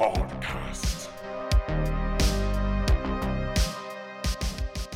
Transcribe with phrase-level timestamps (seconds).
[0.00, 1.08] a podcast.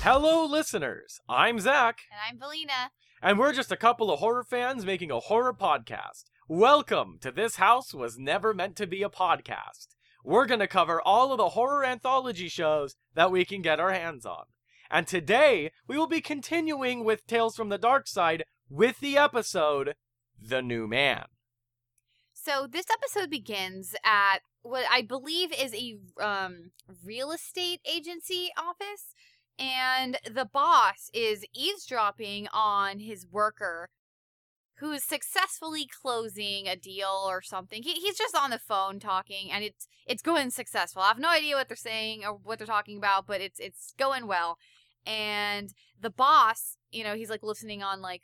[0.01, 1.21] Hello, listeners.
[1.29, 2.89] I'm Zach, And I'm Valina.
[3.23, 6.25] and we're just a couple of horror fans making a horror podcast.
[6.49, 9.89] Welcome to This House Was Never Meant to Be a Podcast.
[10.25, 13.93] We're going to cover all of the horror anthology shows that we can get our
[13.93, 14.45] hands on.
[14.91, 19.97] And today, we will be continuing with Tales from the Dark Side with the episode
[20.41, 21.25] The New Man.
[22.33, 26.71] So this episode begins at what I believe is a um,
[27.05, 29.15] real estate agency office,
[29.59, 33.91] and the boss is eavesdropping on his worker
[34.79, 37.83] who is successfully closing a deal or something.
[37.83, 41.03] He, he's just on the phone talking, and it's it's going successful.
[41.03, 43.93] I have no idea what they're saying or what they're talking about, but it's it's
[43.99, 44.59] going well.
[45.07, 48.23] And the boss, you know, he's like listening on like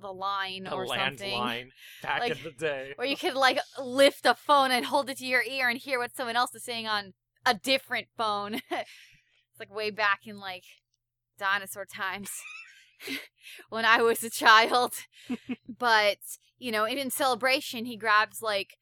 [0.00, 1.68] the line A or something landline
[2.02, 2.92] back Like- in the day.
[2.96, 5.98] where you could like lift a phone and hold it to your ear and hear
[5.98, 8.54] what someone else is saying on a different phone.
[8.70, 10.64] it's like way back in like
[11.38, 12.30] dinosaur times
[13.70, 14.94] when I was a child.
[15.78, 16.18] but,
[16.58, 18.74] you know, in celebration he grabs like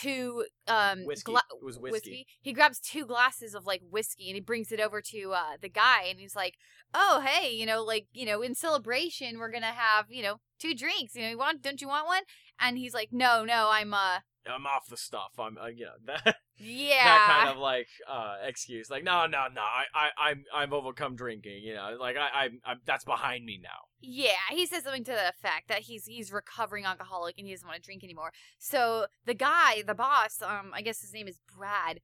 [0.00, 1.32] two um Whiskey.
[1.32, 2.26] gla- it was whiskey.
[2.40, 5.68] He grabs two glasses of like whiskey and he brings it over to uh the
[5.68, 6.54] guy and he's like,
[6.94, 10.36] "Oh, hey, you know, like, you know, in celebration we're going to have, you know,
[10.58, 11.14] two drinks.
[11.14, 12.22] You know, you want don't you want one?"
[12.58, 15.32] And he's like, "No, no, I'm uh I'm off the stuff.
[15.38, 19.46] I'm, uh, you know, that, yeah." that kind of like uh excuse like no no
[19.54, 23.46] no I, I i'm i'm overcome drinking you know like i i'm, I'm that's behind
[23.46, 27.46] me now Yeah, he says something to the effect that he's he's recovering alcoholic and
[27.46, 28.32] he doesn't want to drink anymore.
[28.58, 32.00] So the guy, the boss, um, I guess his name is Brad.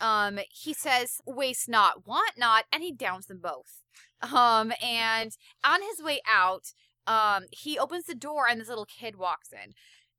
[0.00, 3.82] Um, he says waste not, want not, and he downs them both.
[4.22, 6.72] Um, and on his way out,
[7.06, 9.74] um, he opens the door and this little kid walks in.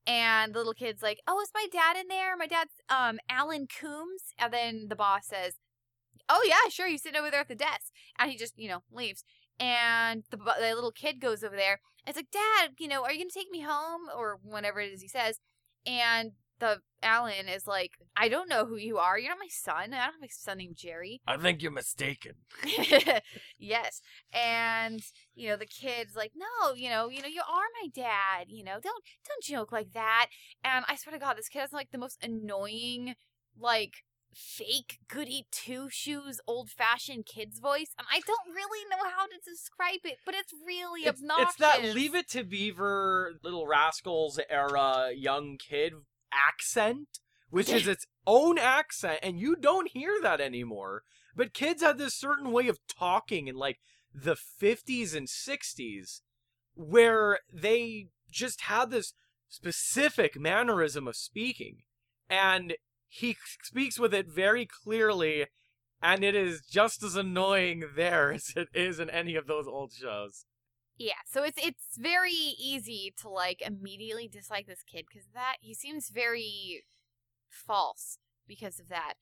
[0.07, 2.37] And the little kid's like, "Oh, is my dad in there?
[2.37, 5.55] My dad's um Alan Coombs." And then the boss says,
[6.29, 6.87] "Oh yeah, sure.
[6.87, 9.23] He's sitting over there at the desk." And he just, you know, leaves
[9.59, 11.79] and the, the little kid goes over there.
[12.07, 15.01] It's like, Dad, you know, are you gonna take me home or whatever it is
[15.01, 15.39] he says?
[15.85, 19.19] And the Alan is like, I don't know who you are.
[19.19, 19.93] You're not my son.
[19.93, 21.21] I don't have a son named Jerry.
[21.27, 22.33] i think you're mistaken
[23.59, 24.01] yes,
[24.33, 25.01] and
[25.35, 28.47] you know the kid's like, no, you know, you know, you are my dad.
[28.47, 30.27] You know, don't don't joke like that.
[30.63, 33.15] And I swear to God, this kid has like the most annoying,
[33.59, 34.03] like
[34.35, 39.37] fake goody two shoes old fashioned kid's voice and i don't really know how to
[39.49, 44.37] describe it but it's really it's, obnoxious it's that leave it to beaver little rascals
[44.49, 45.93] era young kid
[46.49, 47.19] accent
[47.55, 51.03] which is its own accent and you don't hear that anymore.
[51.35, 53.79] But kids had this certain way of talking in like
[54.13, 56.21] the 50s and 60s
[56.73, 59.13] where they just had this
[59.47, 61.83] specific mannerism of speaking
[62.29, 62.75] and
[63.07, 65.45] he speaks with it very clearly
[66.01, 69.93] and it is just as annoying there as it is in any of those old
[69.93, 70.45] shows
[70.97, 75.73] Yeah, so it's it's very easy to like immediately dislike this kid because that he
[75.73, 76.85] seems very
[77.49, 78.17] false
[78.47, 79.15] because of that.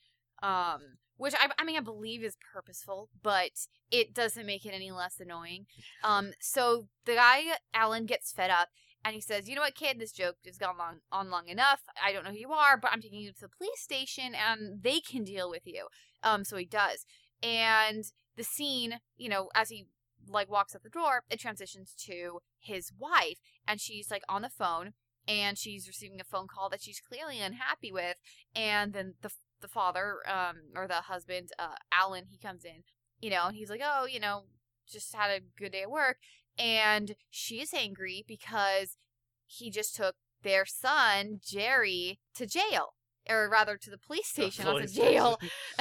[0.44, 3.52] Um, which I I mean I believe is purposeful, but
[3.92, 5.66] it doesn't make it any less annoying.
[6.04, 7.42] Um, so the guy
[7.74, 8.70] Alan gets fed up
[9.04, 10.00] and he says, "You know what, kid?
[10.00, 11.82] This joke has gone long on long enough.
[12.04, 14.84] I don't know who you are, but I'm taking you to the police station and
[14.84, 15.88] they can deal with you."
[16.22, 17.06] Um, so he does,
[17.42, 18.06] and
[18.36, 19.88] the scene, you know, as he
[20.28, 24.50] like walks out the door, it transitions to his wife, and she's like on the
[24.50, 24.94] phone,
[25.28, 28.18] and she's receiving a phone call that she's clearly unhappy with,
[28.56, 32.84] and then the the father, um, or the husband, uh, Alan, he comes in,
[33.22, 34.44] you know, and he's like, oh, you know,
[34.86, 36.18] just had a good day at work,
[36.60, 38.98] and she's angry because
[39.46, 42.96] he just took their son Jerry to jail,
[43.30, 45.40] or rather to the police station, not to jail.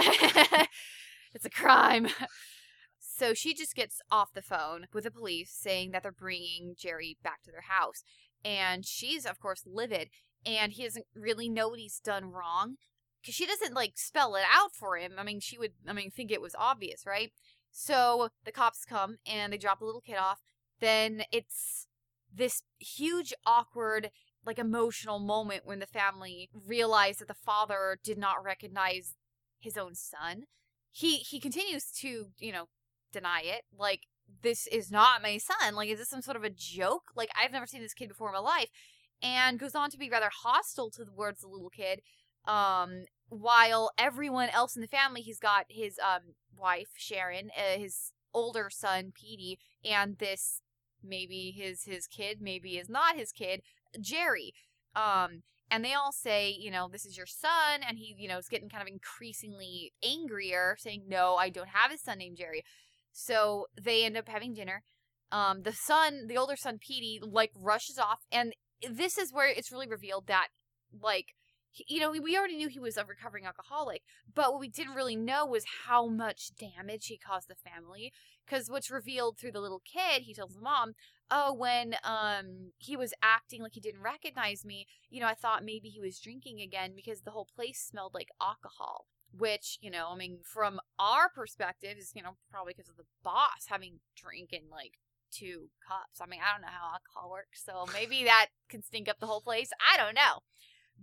[1.34, 2.08] it's a crime.
[3.22, 7.16] So she just gets off the phone with the police saying that they're bringing Jerry
[7.22, 8.02] back to their house.
[8.44, 10.10] And she's, of course, livid.
[10.44, 12.78] And he doesn't really know what he's done wrong.
[13.20, 15.12] Because she doesn't, like, spell it out for him.
[15.18, 17.30] I mean, she would, I mean, think it was obvious, right?
[17.70, 20.40] So the cops come and they drop the little kid off.
[20.80, 21.86] Then it's
[22.34, 24.10] this huge, awkward,
[24.44, 29.14] like, emotional moment when the family realize that the father did not recognize
[29.60, 30.46] his own son.
[30.90, 32.66] He he continues to, you know,
[33.12, 33.62] deny it.
[33.76, 34.02] Like,
[34.42, 35.74] this is not my son.
[35.74, 37.12] Like, is this some sort of a joke?
[37.14, 38.70] Like, I've never seen this kid before in my life.
[39.22, 42.00] And goes on to be rather hostile towards the little kid.
[42.46, 48.12] Um, while everyone else in the family, he's got his um wife Sharon, uh, his
[48.34, 50.60] older son Petey, and this
[51.02, 53.62] maybe his his kid, maybe is not his kid,
[54.00, 54.54] Jerry.
[54.94, 58.38] Um, and they all say, you know, this is your son, and he, you know,
[58.38, 62.62] is getting kind of increasingly angrier, saying, no, I don't have a son named Jerry.
[63.12, 64.82] So they end up having dinner.
[65.30, 68.54] Um, the son, the older son, Petey, like rushes off, and
[68.88, 70.48] this is where it's really revealed that,
[71.00, 71.34] like,
[71.70, 74.94] he- you know, we already knew he was a recovering alcoholic, but what we didn't
[74.94, 78.12] really know was how much damage he caused the family.
[78.44, 80.94] Because what's revealed through the little kid, he tells the mom,
[81.30, 85.64] "Oh, when um he was acting like he didn't recognize me, you know, I thought
[85.64, 89.06] maybe he was drinking again because the whole place smelled like alcohol."
[89.36, 93.04] Which you know, I mean, from our perspective, is you know probably because of the
[93.22, 94.92] boss having drinking like
[95.30, 96.20] two cups.
[96.20, 99.26] I mean, I don't know how alcohol works, so maybe that can stink up the
[99.26, 99.70] whole place.
[99.80, 100.40] I don't know,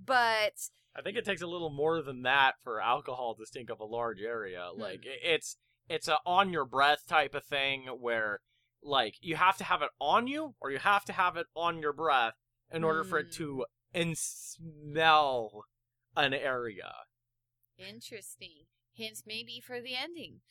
[0.06, 0.54] but
[0.96, 3.86] I think it takes a little more than that for alcohol to stink up a
[3.86, 4.70] large area.
[4.74, 4.82] Hmm.
[4.82, 8.40] Like it's it's a on your breath type of thing where
[8.84, 11.82] like you have to have it on you or you have to have it on
[11.82, 12.36] your breath
[12.72, 13.38] in order for it Hmm.
[13.38, 15.66] to and smell
[16.16, 16.92] an area.
[17.80, 18.66] Interesting.
[18.94, 20.42] Hints maybe for the ending.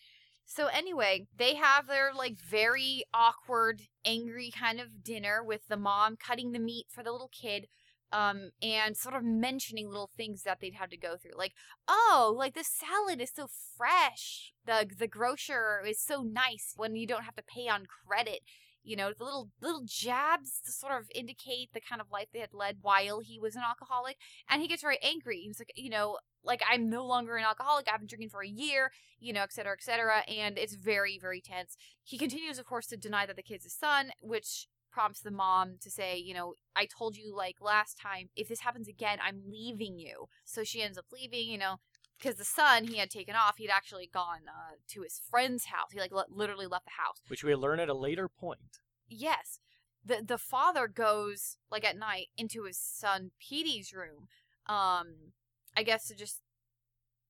[0.47, 6.17] So anyway, they have their like very awkward, angry kind of dinner with the mom
[6.17, 7.67] cutting the meat for the little kid
[8.11, 11.53] um and sort of mentioning little things that they'd have to go through like
[11.87, 13.47] oh like the salad is so
[13.77, 18.41] fresh the the grocer is so nice when you don't have to pay on credit
[18.83, 22.41] you know the little little jabs to sort of indicate the kind of life they
[22.41, 24.17] had led while he was an alcoholic
[24.49, 27.89] and he gets very angry he's like you know like I'm no longer an alcoholic.
[27.93, 28.91] I've been drinking for a year,
[29.21, 30.21] you know, et cetera, et cetera.
[30.29, 31.77] And it's very, very tense.
[32.03, 35.77] He continues, of course, to deny that the kid's his son, which prompts the mom
[35.83, 39.43] to say, you know, I told you like last time, if this happens again, I'm
[39.47, 40.27] leaving you.
[40.45, 41.77] So she ends up leaving, you know,
[42.19, 45.93] because the son he had taken off, he'd actually gone uh, to his friend's house.
[45.93, 47.21] He like li- literally left the house.
[47.29, 48.79] Which we learn at a later point.
[49.09, 49.61] Yes.
[50.05, 54.29] The the father goes like at night into his son Petey's room.
[54.67, 55.33] Um
[55.77, 56.41] I guess to just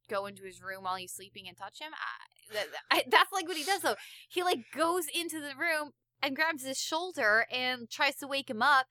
[0.08, 1.93] go into his room while he's sleeping and touch him.
[1.93, 3.96] I, that, I, that's like what he does though.
[4.29, 5.93] He like goes into the room
[6.23, 8.87] and grabs his shoulder and tries to wake him up.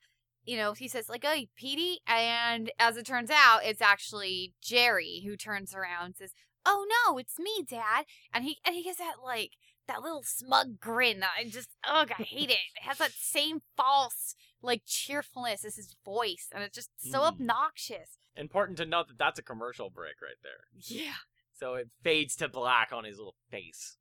[0.47, 5.21] You know, he says like, "Hey, Petey," and as it turns out, it's actually Jerry
[5.25, 6.33] who turns around and says,
[6.65, 9.51] "Oh no, it's me, Dad." And he and he gets that like
[9.87, 12.53] that little smug grin that I just ugh, I hate it.
[12.53, 17.27] It has that same false like cheerfulness as his voice, and it's just so Mm.
[17.27, 18.17] obnoxious.
[18.37, 20.67] Important to note that that's a commercial break right there.
[20.73, 21.15] Yeah.
[21.53, 23.97] So it fades to black on his little face.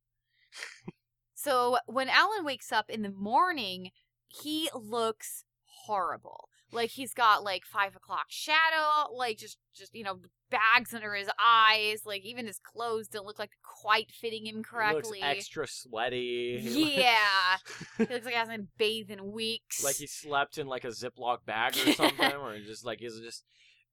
[1.34, 3.90] So when Alan wakes up in the morning,
[4.28, 5.44] he looks
[5.86, 6.48] horrible.
[6.72, 10.18] Like he's got like five o'clock shadow, like just just you know
[10.50, 12.02] bags under his eyes.
[12.04, 15.20] Like even his clothes don't look like quite fitting him correctly.
[15.20, 16.58] He looks extra sweaty.
[16.62, 17.56] Yeah,
[17.98, 19.84] he looks like he hasn't bathed in weeks.
[19.84, 23.44] like he slept in like a Ziploc bag or something, or just like he's just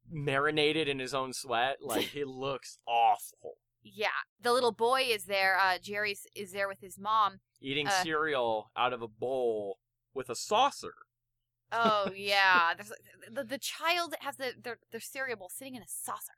[0.09, 1.77] marinated in his own sweat.
[1.81, 3.53] Like he looks awful.
[3.83, 4.07] Yeah,
[4.41, 5.57] the little boy is there.
[5.61, 7.39] Uh, Jerry is there with his mom.
[7.61, 7.91] Eating Uh.
[8.03, 9.79] cereal out of a bowl
[10.13, 10.93] with a saucer.
[11.73, 12.91] Oh yeah, There's,
[13.31, 16.33] the the child has the their their cereal sitting in a saucer.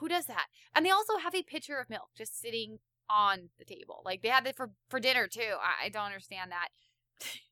[0.00, 0.46] Who does that?
[0.74, 2.78] And they also have a pitcher of milk just sitting
[3.10, 4.02] on the table.
[4.04, 5.56] Like they had it for for dinner too.
[5.60, 6.68] I, I don't understand that.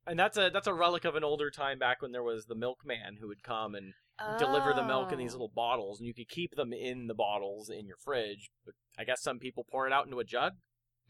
[0.06, 2.56] And that's a that's a relic of an older time back when there was the
[2.56, 3.92] milkman who would come and
[4.38, 5.35] deliver the milk in these Oh.
[5.35, 8.50] little bottles, and you could keep them in the bottles in your fridge.
[8.64, 10.54] But I guess some people pour it out into a jug.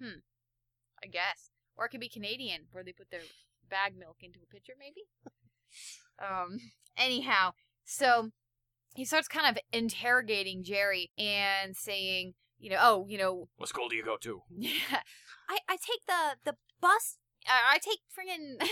[0.01, 0.21] Hmm.
[1.03, 3.23] I guess, or it could be Canadian where they put their
[3.69, 5.03] bag milk into a pitcher, maybe.
[6.21, 6.59] um.
[6.99, 7.53] Anyhow,
[7.85, 8.31] so
[8.95, 13.89] he starts kind of interrogating Jerry and saying, you know, oh, you know, What school
[13.89, 14.43] do you go to?
[14.51, 15.01] Yeah,
[15.49, 17.17] I I take the the bus.
[17.47, 18.61] I, I take friggin'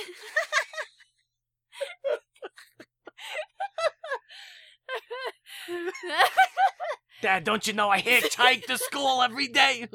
[7.23, 9.89] Dad, don't you know I hitchhike to school every day?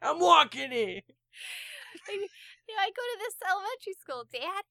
[0.00, 1.02] I'm walking here.
[2.08, 4.64] you know, I go to this elementary school, Dad.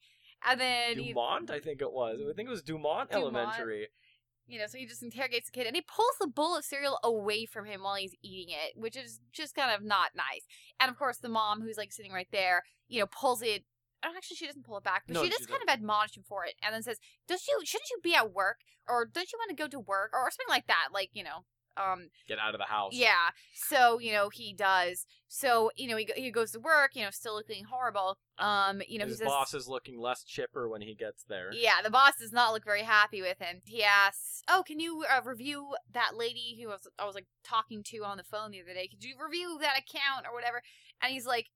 [0.47, 2.19] And then he, Dumont, I think it was.
[2.21, 3.35] I think it was Dumont, Dumont.
[3.35, 3.87] Elementary.
[4.47, 6.99] you know, so he just interrogates the kid, and he pulls the bowl of cereal
[7.03, 10.45] away from him while he's eating it, which is just kind of not nice.
[10.79, 13.63] And of course, the mom, who's like sitting right there, you know, pulls it.
[14.03, 16.17] oh, Actually, she doesn't pull it back, but No, she she just kind of admonishes
[16.17, 17.65] him for it, and then says, doesn't you?
[17.65, 20.49] Shouldn't you be at work, or don't you want to go to work, or something
[20.49, 20.89] like that?
[20.93, 21.45] Like, you know,
[21.77, 22.93] um, Get out of the house.
[22.93, 23.29] Yeah.
[23.53, 25.05] So, you know, he does.
[25.27, 28.17] So, you know, he, he goes to work, you know, still looking horrible.
[28.37, 31.49] Um, you know, His says, boss is looking less chipper when he gets there.
[31.53, 33.61] yeah, the boss does not look very happy with him.
[33.65, 37.27] He asks, "Oh, can you uh, review that lady who I was, I was like
[37.43, 38.87] talking to on the phone the other day?
[38.87, 40.61] Could you review that account or whatever?"
[41.01, 41.47] And he's like,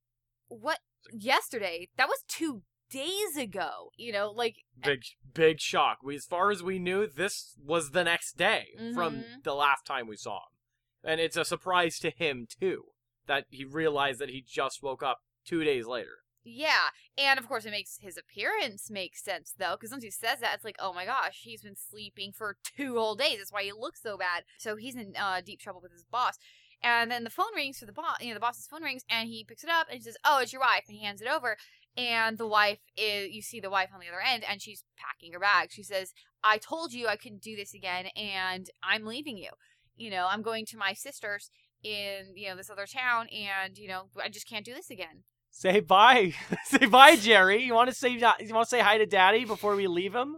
[0.48, 0.78] "What?
[1.12, 1.88] Yesterday?
[1.96, 3.90] That was two days ago.
[3.96, 5.98] You know, like big big shock.
[6.02, 9.42] We, as far as we knew, this was the next day from Mhm.
[9.44, 12.84] the last time we saw him, and it's a surprise to him too
[13.26, 16.18] that he realized that he just woke up two days later.
[16.42, 20.40] Yeah, and of course it makes his appearance make sense though, because once he says
[20.40, 23.38] that, it's like, oh my gosh, he's been sleeping for two whole days.
[23.38, 24.44] That's why he looks so bad.
[24.58, 26.38] So he's in uh, deep trouble with his boss.
[26.82, 28.22] And then the phone rings for the boss.
[28.22, 30.38] You know, the boss's phone rings, and he picks it up and he says, "Oh,
[30.40, 31.58] it's your wife," and he hands it over.
[31.96, 35.32] And the wife is, you see the wife on the other end, and she's packing
[35.32, 35.70] her bag.
[35.72, 39.50] She says, "I told you I couldn't do this again, and I'm leaving you.
[39.96, 41.50] You know, I'm going to my sister's
[41.82, 45.24] in you know this other town, and you know I just can't do this again."
[45.50, 47.62] Say bye, say bye, Jerry.
[47.62, 50.36] You want to say you want to say hi to Daddy before we leave him?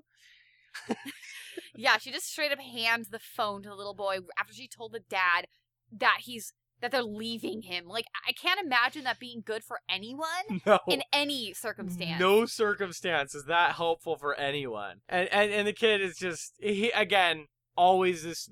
[1.74, 4.92] Yeah, she just straight up hands the phone to the little boy after she told
[4.92, 5.46] the dad
[5.90, 7.86] that he's that they're leaving him.
[7.86, 10.26] Like I can't imagine that being good for anyone
[10.66, 10.80] No.
[10.88, 12.20] in any circumstance.
[12.20, 14.96] No circumstance is that helpful for anyone.
[15.08, 17.46] And and, and the kid is just he again
[17.76, 18.50] always this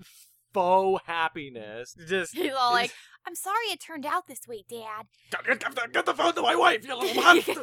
[0.55, 1.95] faux happiness.
[2.09, 2.93] Just He's all like,
[3.27, 6.43] "I'm sorry it turned out this way, Dad." get, get the, get the phone to
[6.43, 7.61] my wife, you little monster.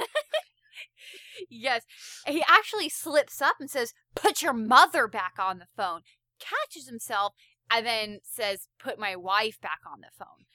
[1.49, 1.83] yes,
[2.27, 6.01] he actually slips up and says, "Put your mother back on the phone."
[6.39, 7.33] Catches himself
[7.71, 10.45] and then says, "Put my wife back on the phone."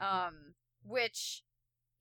[0.00, 1.42] Um, which,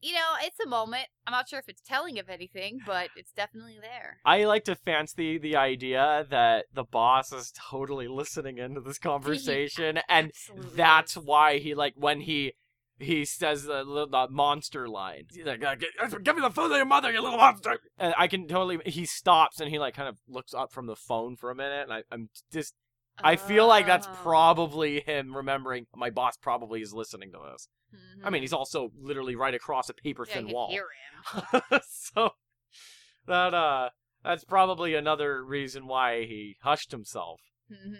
[0.01, 1.05] you know, it's a moment.
[1.27, 4.17] I'm not sure if it's telling of anything, but it's definitely there.
[4.25, 9.99] I like to fancy the idea that the boss is totally listening into this conversation,
[10.09, 12.53] and Absolutely that's why he like when he
[12.99, 15.23] he says the, the, the monster line.
[15.33, 15.75] He's like, "Uh,
[16.23, 18.77] "Give me the phone to your mother, you little monster!" And I can totally.
[18.85, 21.83] He stops and he like kind of looks up from the phone for a minute,
[21.83, 22.75] and I, I'm just.
[23.23, 24.17] I feel like that's Oh.
[24.23, 27.67] probably him remembering my boss probably is listening to this.
[28.23, 30.69] I mean, he's also literally right across a paper thin can wall.
[30.69, 30.87] hear
[31.71, 31.79] him.
[31.89, 32.31] so
[33.27, 33.89] that uh
[34.23, 37.39] that's probably another reason why he hushed himself.
[37.71, 37.97] Mhm.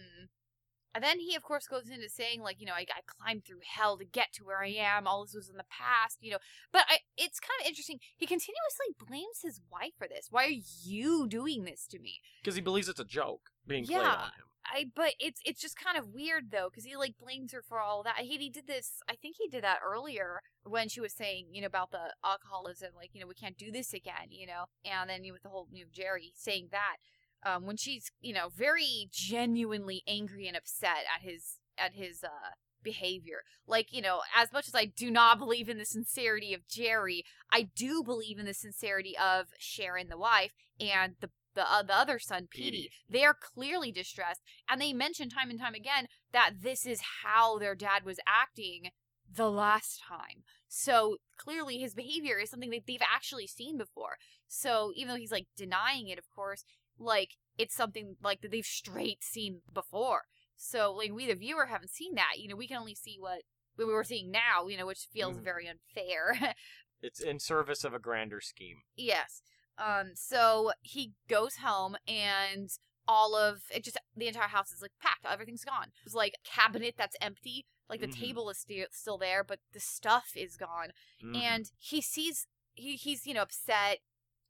[0.94, 3.60] And then he, of course, goes into saying, like, you know, I, I climbed through
[3.66, 5.08] hell to get to where I am.
[5.08, 6.38] All this was in the past, you know.
[6.74, 8.00] But I, it's kind of interesting.
[8.18, 10.28] He continuously blames his wife for this.
[10.30, 12.20] Why are you doing this to me?
[12.44, 14.16] Because he believes it's a joke being played Yeah.
[14.16, 14.51] on him.
[14.66, 17.80] I, but it's it's just kind of weird though, because he like blames her for
[17.80, 18.20] all that.
[18.20, 19.02] He, he did this.
[19.10, 22.90] I think he did that earlier when she was saying, you know, about the alcoholism,
[22.96, 24.66] like, you know, we can't do this again, you know.
[24.86, 26.98] And then you with the whole, you know, Jerry saying that
[27.44, 32.54] um, when she's, you know, very genuinely angry and upset at his at his uh
[32.84, 33.42] behavior.
[33.68, 37.24] Like, you know, as much as I do not believe in the sincerity of Jerry,
[37.52, 41.96] I do believe in the sincerity of Sharon, the wife, and the the, uh, the
[41.96, 42.90] other son, Petey.
[43.10, 47.58] They are clearly distressed, and they mention time and time again that this is how
[47.58, 48.92] their dad was acting
[49.34, 50.44] the last time.
[50.68, 54.18] So clearly, his behavior is something that they've actually seen before.
[54.48, 56.64] So even though he's like denying it, of course,
[56.98, 60.24] like it's something like that they've straight seen before.
[60.58, 62.34] So like we, the viewer, haven't seen that.
[62.38, 63.42] You know, we can only see what
[63.76, 64.68] what we're seeing now.
[64.68, 65.44] You know, which feels Mhm.
[65.44, 66.56] very unfair.
[67.04, 68.84] It's in service of a grander scheme.
[68.96, 69.42] Yes.
[69.78, 70.12] Um.
[70.16, 72.70] So he goes home and
[73.08, 75.26] all of it just the entire house is like packed.
[75.30, 75.88] Everything's gone.
[76.06, 77.66] There's like a cabinet that's empty.
[77.90, 78.20] Like the Mhm.
[78.20, 80.94] table is still still there, but the stuff is gone.
[81.24, 81.36] Mhm.
[81.42, 84.00] And he sees he he's you know upset.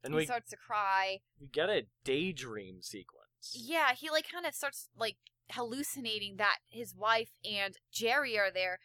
[0.03, 1.21] and he we, starts to cry.
[1.39, 3.53] we get a daydream sequence.
[3.53, 3.93] Yeah.
[3.93, 5.17] He like kind of starts like
[5.51, 8.79] hallucinating that his wife and Jerry are there.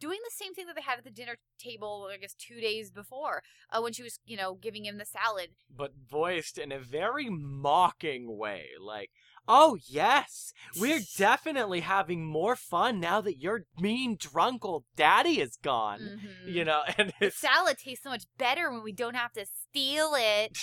[0.00, 2.90] Doing the same thing that they had at the dinner table, I guess, two days
[2.90, 5.50] before, uh, when she was, you know, giving him the salad.
[5.74, 8.68] But voiced in a very mocking way.
[8.80, 9.10] Like,
[9.46, 15.56] oh, yes, we're definitely having more fun now that your mean, drunk old daddy is
[15.56, 16.00] gone.
[16.00, 16.52] Mhm.
[16.54, 20.14] You know, and The salad tastes so much better when we don't have to steal
[20.16, 20.56] it.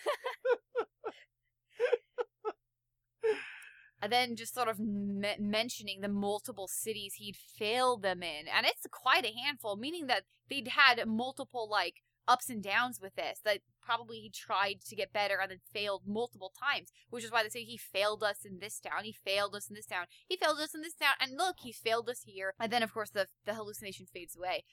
[4.02, 8.48] and then just sort of me- mentioning the multiple cities he'd failed them in.
[8.48, 13.16] And it's quite a handful, meaning that they'd had multiple, like, ups and downs with
[13.16, 13.40] this.
[13.44, 17.44] That probably he tried to get better and then failed multiple times, which is why
[17.44, 20.38] they say he failed us in this town, he failed us in this town, he
[20.38, 22.54] failed us in this town, and look, he failed us here.
[22.60, 24.64] And then, of course, the, the hallucination fades away.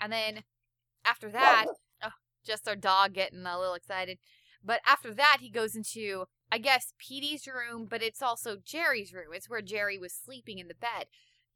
[0.00, 0.44] And then
[1.04, 1.66] after that,
[2.02, 2.10] oh,
[2.44, 4.18] just our dog getting a little excited.
[4.66, 9.28] But after that, he goes into, I guess, Petey's room, but it's also Jerry's room.
[9.32, 11.06] It's where Jerry was sleeping in the bed.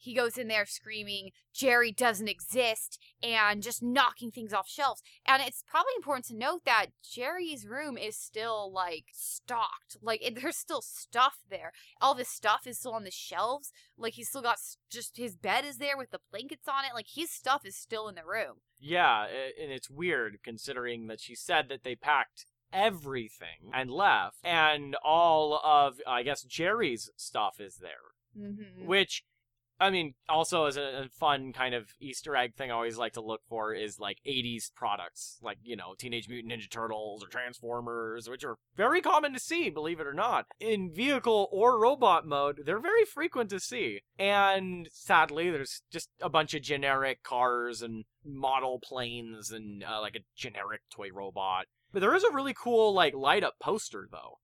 [0.02, 5.02] He goes in there screaming, Jerry doesn't exist, and just knocking things off shelves.
[5.26, 9.98] And it's probably important to note that Jerry's room is still, like, stocked.
[10.00, 11.72] Like, it, there's still stuff there.
[12.00, 13.72] All this stuff is still on the shelves.
[13.98, 14.56] Like, he's still got
[14.90, 16.94] just his bed is there with the blankets on it.
[16.94, 18.62] Like, his stuff is still in the room.
[18.78, 24.96] Yeah, and it's weird considering that she said that they packed everything and left, and
[25.04, 27.90] all of I guess Jerry's stuff is there,
[28.38, 28.86] Mm-hmm.
[28.86, 29.24] which.
[29.82, 33.14] I mean, also as a, a fun kind of Easter egg thing I always like
[33.14, 37.28] to look for is like 80s products, like, you know, Teenage Mutant Ninja Turtles or
[37.28, 40.44] Transformers, which are very common to see, believe it or not.
[40.60, 44.00] In vehicle or robot mode, they're very frequent to see.
[44.18, 50.14] And sadly, there's just a bunch of generic cars and model planes and uh, like
[50.14, 51.64] a generic toy robot.
[51.92, 54.38] But there is a really cool, like, light up poster, though.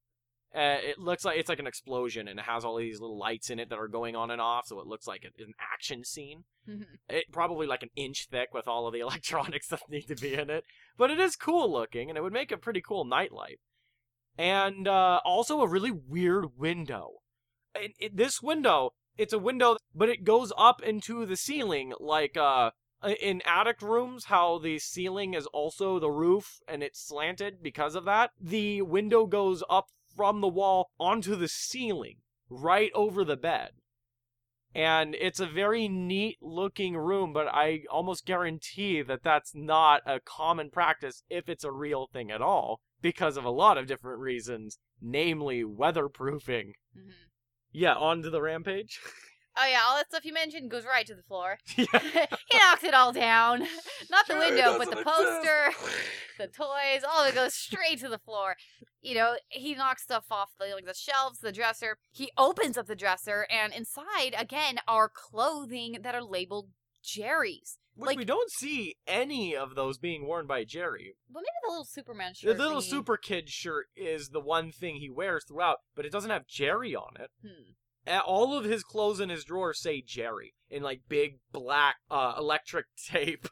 [0.54, 3.50] Uh, it looks like it's like an explosion and it has all these little lights
[3.50, 6.02] in it that are going on and off, so it looks like an an action
[6.02, 6.44] scene.
[6.66, 6.86] Mhm.
[7.10, 10.32] It probably like an inch thick with all of the electronics that need to be
[10.32, 10.64] in it,
[10.96, 13.58] but it is cool looking and it would make a pretty cool nightlight.
[14.38, 17.18] And uh, also a really weird window.
[17.74, 22.38] And it, this window, it's a window, but it goes up into the ceiling like
[22.38, 22.70] uh
[23.20, 28.04] in attic rooms how the ceiling is also the roof and it's slanted because of
[28.04, 32.16] that the window goes up from the wall onto the ceiling
[32.48, 33.70] right over the bed.
[34.74, 40.20] And it's a very neat looking room but i almost guarantee that that's not a
[40.20, 44.20] common practice if it's a real thing at all because of a lot of different
[44.20, 46.72] reasons namely weatherproofing.
[46.96, 47.12] Mhm.
[47.72, 49.00] yeah on to the rampage
[49.58, 51.58] Oh yeah, all that stuff you mentioned goes right to the floor.
[51.66, 53.60] he knocks it all down.
[54.10, 55.72] Not the Jerry window, but the poster,
[56.38, 58.56] the toys, all of it goes straight to the floor.
[59.00, 61.98] You know, he knocks stuff off the like the shelves, the dresser.
[62.12, 66.68] He opens up the dresser, and inside again are clothing that are labeled
[67.02, 67.78] Jerry's.
[67.94, 71.14] Which Like- we don't see any of those being worn by Jerry.
[71.32, 72.54] Well, maybe the little Superman shirt.
[72.56, 72.90] The little thingy.
[72.90, 76.94] super kid shirt is the one thing he wears throughout, but it doesn't have Jerry
[76.94, 77.30] on it.
[77.42, 77.70] Hmm.
[78.06, 82.86] All of his clothes in his drawer say Jerry in like big black uh, electric
[83.08, 83.48] tape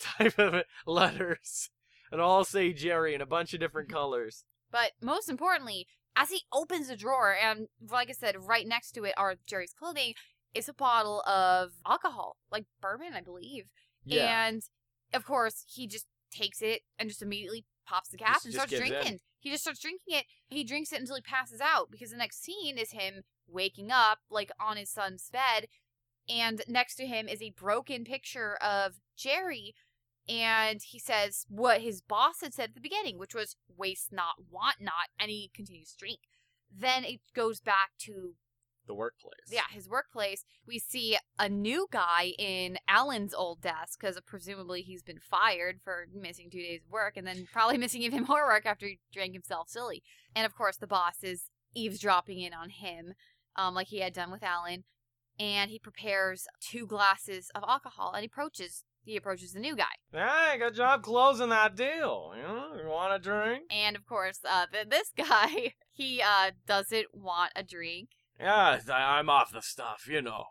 [0.00, 1.70] type of letters,
[2.10, 4.44] and all say Jerry in a bunch of different colors.
[4.70, 9.04] But most importantly, as he opens the drawer, and like I said, right next to
[9.04, 10.14] it are Jerry's clothing,
[10.54, 13.64] is a bottle of alcohol, like bourbon, I believe.
[14.04, 14.46] Yeah.
[14.48, 14.62] And
[15.14, 18.70] of course, he just takes it and just immediately pops the cap Just- and starts
[18.70, 18.88] gives in.
[18.88, 19.18] drinking.
[19.40, 20.24] He just starts drinking it.
[20.48, 24.18] He drinks it until he passes out because the next scene is him waking up,
[24.30, 25.68] like on his son's bed,
[26.28, 29.74] and next to him is a broken picture of Jerry.
[30.28, 34.34] And he says what his boss had said at the beginning, which was waste not,
[34.50, 36.20] want not, and he continues to drink.
[36.70, 38.34] Then it goes back to
[38.86, 39.34] the workplace.
[39.50, 45.02] yeah, his workplace, we see a new guy in Alan's old desk because presumably he's
[45.02, 48.66] been fired for missing two days of work and then probably missing even more work
[48.66, 50.02] after he drank himself silly.
[50.34, 53.14] And of course, the boss is eavesdropping in on him,
[53.58, 54.84] um, like he had done with Alan.
[55.38, 59.84] And he prepares two glasses of alcohol and he approaches he approaches the new guy.
[60.12, 62.32] Hey, good job closing that deal.
[62.36, 63.62] You know, you want a drink?
[63.70, 68.10] And of course, uh, th- this guy he uh, doesn't want a drink.
[68.38, 70.44] Yeah, I'm off the stuff, you know.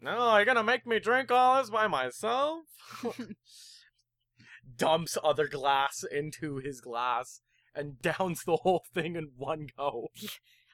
[0.00, 2.62] No, you're gonna make me drink all this by myself?
[4.76, 7.40] Dumps other glass into his glass
[7.74, 10.08] and downs the whole thing in one go.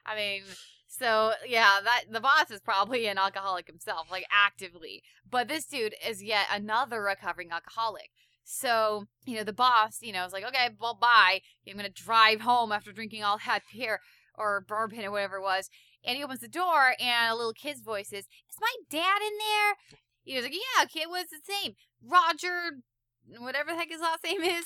[0.05, 0.43] I mean,
[0.97, 5.03] so yeah, that the boss is probably an alcoholic himself, like actively.
[5.29, 8.11] But this dude is yet another recovering alcoholic.
[8.43, 11.41] So, you know, the boss, you know, is like, okay, well, bye.
[11.67, 13.99] I'm gonna drive home after drinking all that beer
[14.35, 15.69] or bourbon or whatever it was.
[16.05, 19.37] And he opens the door, and a little kid's voice is, "Is my dad in
[19.39, 21.75] there?" He was like, "Yeah, kid, what's his name?
[22.03, 22.83] Roger,
[23.39, 24.65] whatever the heck his last name is."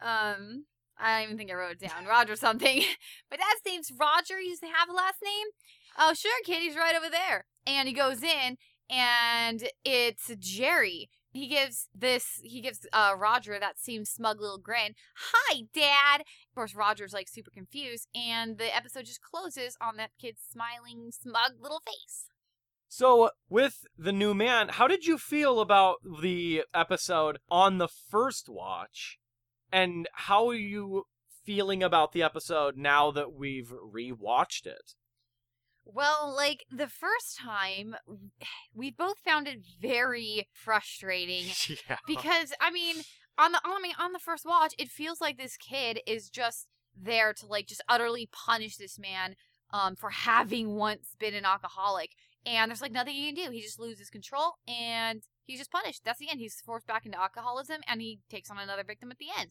[0.00, 0.64] Um,
[0.98, 2.06] I don't even think I wrote it down.
[2.06, 2.82] Roger something.
[3.30, 4.38] My dad's name's Roger.
[4.40, 5.46] He doesn't have a last name.
[5.98, 6.62] Oh, sure, kid.
[6.62, 7.44] He's right over there.
[7.66, 8.56] And he goes in,
[8.90, 11.10] and it's Jerry.
[11.32, 12.40] He gives this.
[12.42, 14.94] He gives uh, Roger that same smug little grin.
[15.16, 16.22] Hi, Dad.
[16.22, 21.10] Of course, Roger's like super confused, and the episode just closes on that kid's smiling,
[21.12, 22.28] smug little face.
[22.88, 28.48] So, with the new man, how did you feel about the episode on the first
[28.48, 29.17] watch?
[29.72, 31.04] And how are you
[31.44, 34.94] feeling about the episode now that we've rewatched it?
[35.84, 37.96] Well, like the first time,
[38.74, 41.46] we both found it very frustrating
[41.88, 41.96] yeah.
[42.06, 42.96] because I mean,
[43.38, 46.66] on the I mean, on the first watch, it feels like this kid is just
[46.94, 49.36] there to like just utterly punish this man
[49.70, 52.10] um for having once been an alcoholic,
[52.44, 53.50] and there's like nothing he can do.
[53.50, 56.02] He just loses control and he's just punished.
[56.04, 56.40] That's the end.
[56.40, 59.50] He's forced back into alcoholism, and he takes on another victim at the end.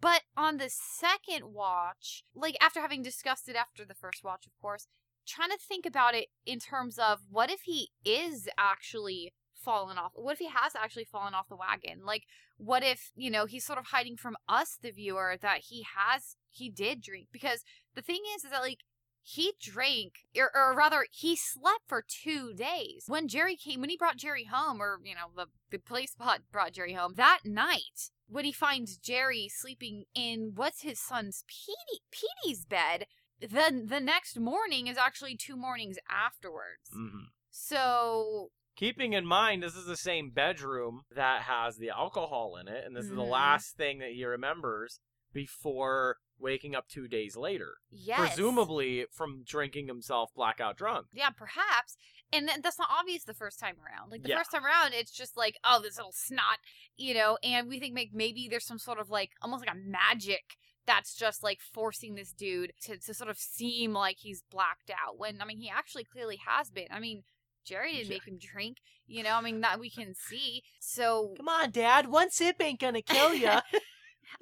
[0.00, 4.52] But on the second watch, like after having discussed it after the first watch, of
[4.60, 4.86] course,
[5.26, 10.12] trying to think about it in terms of what if he is actually fallen off?
[10.14, 12.04] What if he has actually fallen off the wagon?
[12.04, 12.24] Like,
[12.56, 16.36] what if, you know, he's sort of hiding from us, the viewer, that he has,
[16.50, 17.28] he did drink?
[17.32, 18.80] Because the thing is, is that, like,
[19.26, 23.04] he drank, or, or rather, he slept for two days.
[23.08, 26.42] When Jerry came, when he brought Jerry home, or, you know, the, the police spot
[26.52, 32.02] brought Jerry home, that night, when he finds Jerry sleeping in what's his son's Petey,
[32.10, 33.06] Petey's bed,
[33.40, 36.90] then the next morning is actually two mornings afterwards.
[36.94, 37.24] Mhm.
[37.50, 42.84] So Keeping in mind, this is the same bedroom that has the alcohol in it,
[42.84, 43.30] and this is the Mhm.
[43.30, 44.98] last thing that he remembers
[45.32, 47.74] before waking up two days later.
[47.90, 51.06] yes, Presumably from drinking himself blackout drunk.
[51.12, 51.96] yeah, perhaps.
[52.32, 54.10] And th- that's not obvious the first time around.
[54.10, 54.38] Like the Yeah.
[54.38, 56.58] first time around, it's just like, oh, this little snot,
[56.96, 57.38] you know.
[57.44, 61.14] And we think like maybe there's some sort of like almost like a magic that's
[61.14, 65.18] just like forcing this dude to to sort of seem like he's blacked out.
[65.18, 66.88] When I mean, he actually clearly has been.
[66.90, 67.22] I mean.
[67.66, 68.16] Jerry didn't Yeah.
[68.16, 69.30] make him drink, you know.
[69.36, 70.62] I mean, that we can see.
[70.80, 72.08] So Come on, Dad.
[72.08, 73.48] One sip ain't gonna kill you.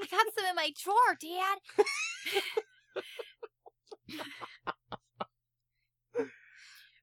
[0.02, 1.58] I got some in my drawer, Dad.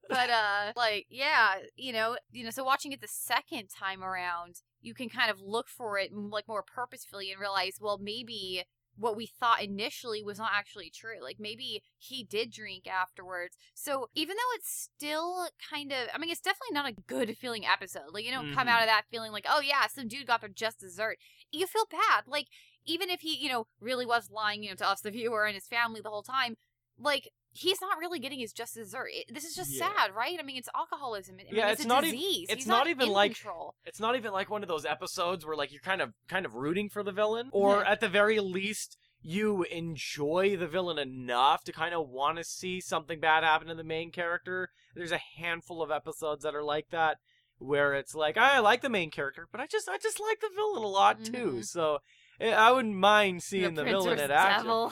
[0.09, 4.61] but uh like yeah, you know, you know, so watching it the second time around,
[4.81, 8.63] you can kind of look for it like more purposefully and realize, well, maybe
[8.97, 11.21] what we thought initially was not actually true.
[11.23, 13.55] Like maybe he did drink afterwards.
[13.73, 17.65] So even though it's still kind of, I mean, it's definitely not a good feeling
[17.65, 18.11] episode.
[18.13, 18.71] Like you don't come Mhm.
[18.71, 21.17] out of that feeling like, oh yeah, some dude got their just dessert.
[21.51, 22.23] You feel bad.
[22.27, 22.47] Like
[22.85, 25.55] even if he, you know, really was lying, you know, to us, the viewer, and
[25.55, 26.55] his family the whole time,
[26.97, 29.09] like he's not really getting his just dessert.
[29.11, 29.89] It, this is just Yeah.
[29.95, 30.37] sad, right?
[30.39, 31.35] I mean, it's alcoholism.
[31.39, 32.47] I mean, Yeah, it's, it's a not e- disease.
[32.49, 33.75] it's He's not even like- control.
[33.85, 36.53] it's not even like one of those episodes where like you're kind of kind of
[36.55, 37.91] rooting for the villain or Yeah.
[37.91, 42.79] at the very least you enjoy the villain enough to kind of want to see
[42.79, 46.89] something bad happen to the main character there's a handful of episodes that are like
[46.91, 47.17] that
[47.57, 50.49] where it's like I like the main character but I just I just like the
[50.55, 51.65] villain a lot too Mhm.
[51.65, 51.99] so
[52.41, 54.89] I wouldn't mind seeing the, Prince villain in action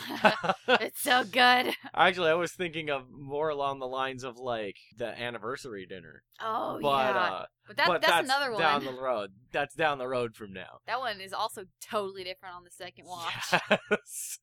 [0.81, 1.73] it's so good.
[1.95, 6.79] Actually, I was thinking of more along the lines of like the anniversary dinner, Oh
[6.81, 8.61] but yeah, uh, but, that, but that's, another one.
[8.61, 9.31] down the road.
[9.51, 10.79] That's down the road from now.
[10.87, 13.53] That one is also totally different on the second watch.
[13.91, 14.39] Yes.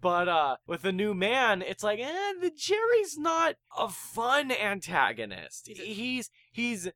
[0.00, 5.68] But uh with the new man, it's like, eh, the Jerry's not a fun antagonist.
[5.68, 6.90] He's He's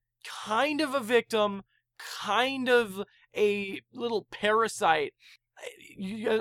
[0.46, 1.62] kind of a victim,
[1.98, 3.02] kind of
[3.34, 5.45] a little parasite eh,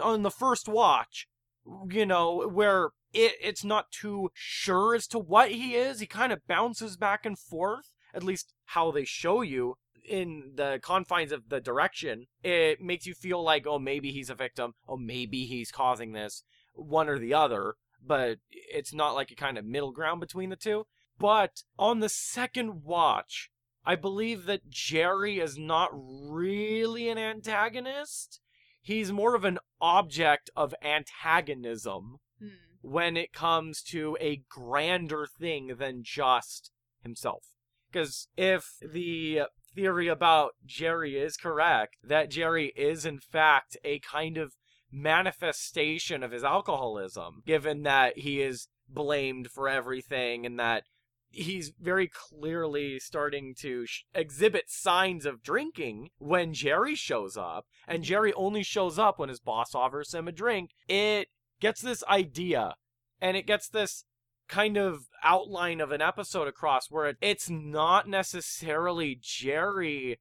[0.02, 1.28] on the first watch,
[1.90, 6.00] you know, where it, it's not too sure as to what he is.
[6.00, 9.76] He kind of bounces back and forth, at least how they show you
[10.08, 12.26] in the confines of the direction.
[12.44, 14.74] It makes you feel like, oh, maybe he's a victim.
[14.88, 17.76] Oh, maybe he's causing this, one or the other.
[18.06, 20.86] But it's not like a kind of middle ground between the two.
[21.18, 23.50] But on the second watch,
[23.86, 28.42] I believe that Jerry is not really an antagonist.
[28.86, 32.50] He's more of an object of antagonism Hmm.
[32.82, 36.72] when it comes to a grander thing than just
[37.02, 37.46] himself.
[37.92, 39.44] Because if the
[39.74, 44.54] theory about Jerry is correct, that Jerry is in fact a kind of
[44.92, 50.84] manifestation of his alcoholism, given that he is blamed for everything and that
[51.36, 58.04] he's very clearly starting to sh- exhibit signs of drinking when Jerry shows up, and
[58.04, 60.72] Jerry only shows up when his boss offers him a drink.
[60.88, 61.28] It
[61.60, 62.76] gets this idea
[63.22, 64.06] and it gets this
[64.48, 70.20] kind of outline of an episode across where it, it's not necessarily Jerry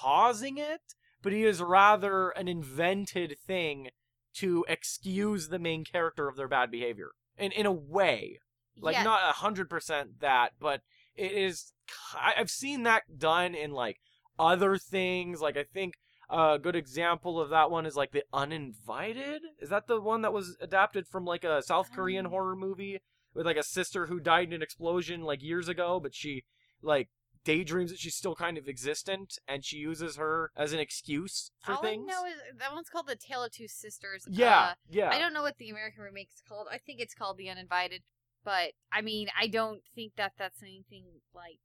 [0.00, 0.80] causing it,
[1.22, 3.90] but he is rather an invented thing
[4.34, 7.10] to excuse the main character of their bad behavior.
[7.36, 8.40] In in a way,
[8.80, 10.82] like yeah, not a hundred percent that, but
[11.16, 11.72] it is.
[12.18, 13.98] I've seen that done in like
[14.38, 15.40] other things.
[15.40, 15.94] Like I think
[16.30, 19.42] a good example of that one is like the Uninvited.
[19.60, 22.32] Is that the one that was adapted from like a South Korean Um.
[22.32, 23.00] horror movie
[23.34, 26.44] with like a sister who died in an explosion like years ago, but she
[26.82, 27.08] like
[27.44, 31.74] daydreams that she's still kind of existent and she uses her as an excuse for
[31.74, 32.04] all things.
[32.08, 34.26] I know is that one's called the Tale of Two Sisters.
[34.28, 35.10] yeah, Uh, yeah.
[35.10, 36.66] I don't know what the American remake's called.
[36.70, 38.02] I think it's called The Uninvited.
[38.44, 41.58] But I mean, I don't think that that's anything like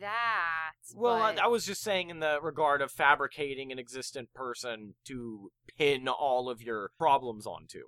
[0.00, 0.72] that.
[0.94, 4.94] Well, I, but- I was just saying in the regard of fabricating an existent person
[5.06, 7.84] to pin all of your problems onto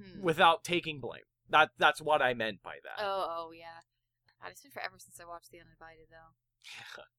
[0.00, 0.22] hmm.
[0.22, 1.22] without taking blame.
[1.50, 3.04] That that's what I meant by that.
[3.04, 3.82] Oh, oh yeah.
[4.42, 7.02] God, it's been forever since I watched The Uninvited, though.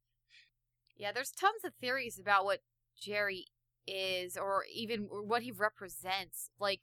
[0.95, 2.59] Yeah, there's tons of theories about what
[2.99, 3.47] Jerry
[3.87, 6.49] is, or even what he represents.
[6.59, 6.81] Like,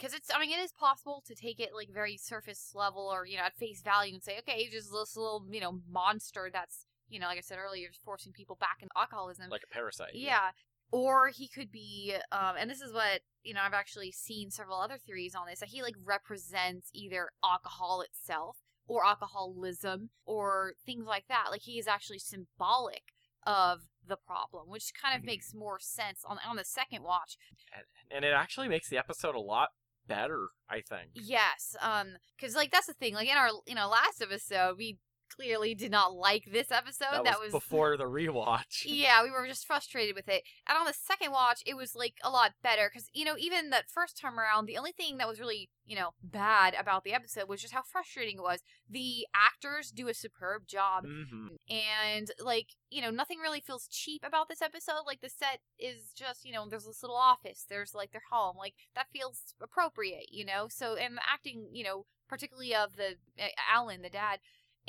[0.00, 3.26] because it's, I mean, it is possible to take it like very surface level, or
[3.26, 6.48] you know, at face value, and say, okay, he's just this little, you know, monster
[6.52, 9.50] that's you know, like I said earlier, forcing people back into alcoholism.
[9.50, 10.10] like a parasite.
[10.14, 10.50] yeah.
[10.92, 13.60] Or he could be, um, and this is what you know.
[13.62, 18.56] I've actually seen several other theories on this that he like represents either alcohol itself
[18.88, 21.46] or alcoholism or things like that.
[21.52, 23.02] Like he is actually symbolic
[23.46, 25.26] of the problem, which kind of Mhm.
[25.26, 27.36] makes more sense on on the second watch.
[27.72, 29.68] and, and it actually makes the episode a lot
[30.10, 30.48] better.
[30.68, 31.10] I think.
[31.14, 33.14] Yes, um, because like that's the thing.
[33.14, 34.98] Like in our you know last episode, we
[35.34, 37.24] clearly did not like this episode.
[37.24, 38.82] that, was, before the rewatch.
[38.84, 40.42] yeah, we were just frustrated with it.
[40.68, 43.70] And on the second watch, it was like a lot better because you know even
[43.70, 47.12] that first time around, the only thing that was really you know bad about the
[47.12, 48.60] episode was just how frustrating it was.
[48.88, 54.22] The actors do a superb job, hmm and like you know nothing really feels cheap
[54.26, 55.02] about this episode.
[55.06, 58.56] Like the set is just you know there's this little office, there's like their home,
[58.56, 60.66] like that feels appropriate, you know.
[60.68, 64.40] So and the acting, you know, particularly of the uh, Alan, the dad.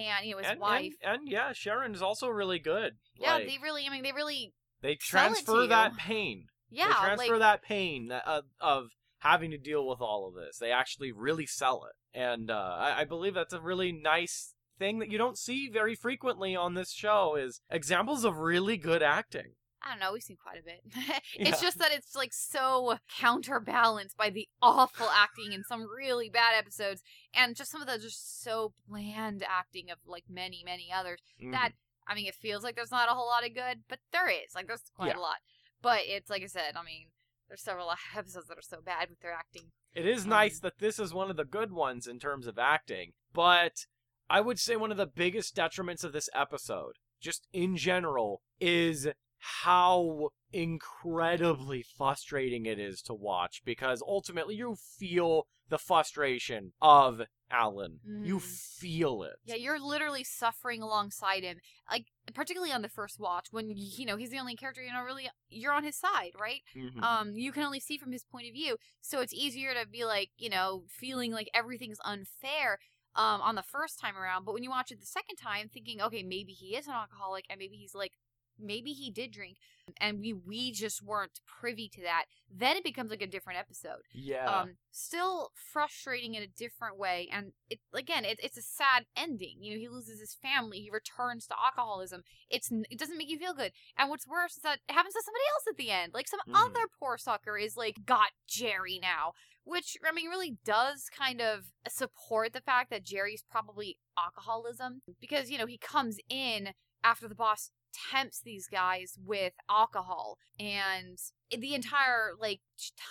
[0.07, 2.93] And you know his And, wife, and and yeah, Sharon is also really good.
[3.15, 6.45] yeah, Like, they really, I mean, they really, they sell it to transfer that pain.
[6.69, 8.87] yeah, they transfer like, that pain that, uh, of
[9.19, 10.57] having to deal with all of this.
[10.57, 14.99] They actually really sell it, and uh, I, I believe that's a really nice thing
[14.99, 17.35] that you don't see very frequently on this show.
[17.35, 19.53] Is examples of really good acting.
[19.83, 20.13] I don't know.
[20.13, 20.81] We've seen quite a bit.
[21.39, 21.49] Yeah.
[21.49, 26.53] It's just that it's like so counterbalanced by the awful acting in some really bad
[26.57, 27.01] episodes,
[27.33, 31.19] and just some of the just so bland acting of like many, many others.
[31.41, 31.51] Mhm.
[31.51, 31.71] That
[32.07, 34.53] I mean, it feels like there's not a whole lot of good, but there is.
[34.55, 35.17] Like there's quite Yeah.
[35.19, 35.37] a lot.
[35.81, 36.75] But it's like I said.
[36.75, 37.07] I mean,
[37.47, 39.71] there's several episodes that are so bad with their acting.
[39.93, 42.57] It is Um, nice that this is one of the good ones in terms of
[42.59, 43.85] acting, but
[44.29, 49.07] I would say one of the biggest detriments of this episode, just in general, is
[49.41, 57.99] how incredibly frustrating it is to watch because ultimately you feel the frustration of Alan.
[58.23, 58.41] You Mhm.
[58.79, 59.37] feel it.
[59.45, 61.59] Yeah, you're literally suffering alongside him.
[61.89, 65.03] Like particularly on the first watch when you know he's the only character you know
[65.03, 66.61] really you're on his side, right?
[66.75, 67.03] Mhm.
[67.03, 70.05] um you can only see from his point of view so it's easier to be
[70.05, 72.77] like you know feeling like everything's unfair
[73.15, 75.99] um on the first time around but when you watch it the second time thinking
[76.01, 78.13] okay maybe he is an alcoholic and maybe he's like
[78.59, 79.57] maybe he did drink
[79.99, 82.25] and we we just weren't privy to that.
[82.53, 84.01] Then it becomes like a different episode.
[84.13, 84.45] Yeah.
[84.61, 89.57] um still frustrating in a different way and it again it, it's a sad ending.
[89.61, 92.23] You know he loses his family he returns to alcoholism.
[92.49, 93.71] It's it doesn't make you feel good.
[93.97, 96.13] And what's worse is that it happens to somebody else at the end.
[96.13, 96.55] Like some Mhm.
[96.65, 99.33] other poor sucker is like got jerry now
[99.63, 105.51] which i mean really does kind of support the fact that jerry's probably alcoholism because
[105.51, 106.69] you know he comes in
[107.03, 107.69] after the boss
[108.11, 111.17] tempts these guys with alcohol and
[111.51, 112.61] the entire like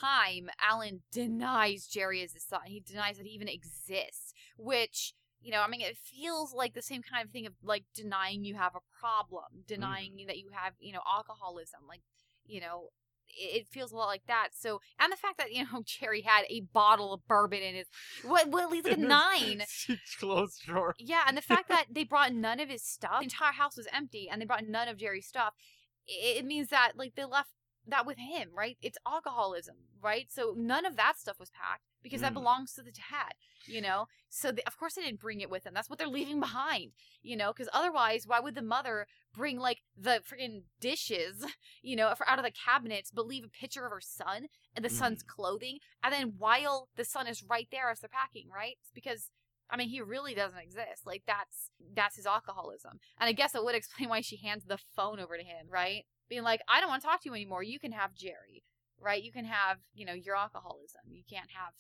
[0.01, 2.61] time alan denies jerry as his son.
[2.67, 6.83] He denies that he even exists which you know i mean it feels like the
[6.83, 10.27] same kind of thing of like denying you have a problem denying mm.
[10.27, 11.81] that you have you know alcoholism.
[11.89, 12.03] Like
[12.45, 12.89] you know
[13.37, 16.45] it feels a lot like that so and the fact that you know jerry had
[16.49, 17.87] a bottle of bourbon in his
[18.25, 19.63] what what he's like a nine
[20.19, 20.95] Closed drawer.
[20.99, 23.87] yeah, and the fact that they brought none of his stuff, the entire house was
[23.93, 25.55] empty, and they brought none of Jerry's stuff,
[26.07, 27.51] it, it means that like they left
[27.87, 28.77] that with him, right?
[28.83, 30.31] It's alcoholism, right?
[30.31, 32.35] So none of that stuff was packed because that Mm.
[32.35, 33.35] belongs to the dad,
[33.67, 34.07] you know.
[34.29, 35.75] So they, of course they didn't bring it with them.
[35.75, 37.53] That's what they're leaving behind, you know.
[37.53, 41.45] Because otherwise, why would the mother bring like the freaking dishes,
[41.83, 44.85] you know, for, out of the cabinets, but leave a picture of her son and
[44.85, 48.77] the son's clothing, and then while the son is right there as they're packing, right?
[48.81, 49.31] It's because
[49.73, 51.07] I mean, he really doesn't exist.
[51.07, 52.99] Like that's that's his alcoholism.
[53.19, 56.05] And I guess it would explain why she hands the phone over to him, right?
[56.31, 57.63] Being like, I don't want to talk to you anymore.
[57.63, 58.63] You can have Jerry,
[58.99, 59.23] right?
[59.23, 61.03] You can have, you know, your alcoholism.
[61.11, 61.75] You can't have,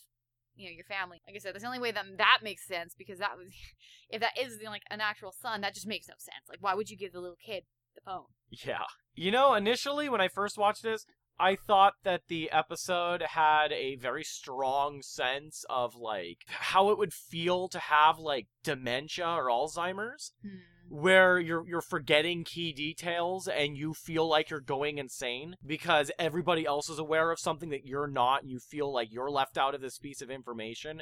[0.54, 1.22] you know, your family.
[1.26, 3.48] Like I said, that's the only way that that makes sense because that was,
[4.10, 6.44] if that is like an actual son, that just makes no sense.
[6.48, 8.26] Like, why would you give the little kid the phone?
[8.50, 8.84] Yeah.
[9.14, 11.06] You know, initially when I first watched this,
[11.40, 17.14] I thought that the episode had a very strong sense of like how it would
[17.14, 20.58] feel to have like dementia or Alzheimer's hmm.
[20.90, 26.66] Where you're you're forgetting key details and you feel like you're going insane because everybody
[26.66, 29.72] else is aware of something that you're not and you feel like you're left out
[29.72, 31.00] of this piece of information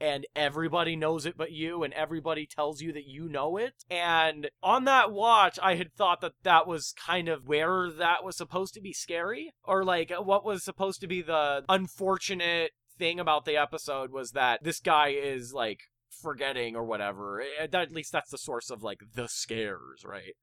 [0.00, 3.74] and everybody knows it but you and everybody tells you that you know it.
[3.90, 8.38] And on that watch i had thought that that was kind of where that was
[8.38, 13.44] supposed to be scary or like what was supposed to be the unfortunate thing about
[13.44, 15.80] the episode was that this guy is like
[16.20, 20.34] forgetting or whatever at least that's the source of like the scares right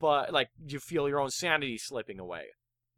[0.00, 2.46] but like you feel your own sanity slipping away